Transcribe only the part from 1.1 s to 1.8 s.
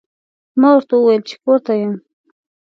چې کور ته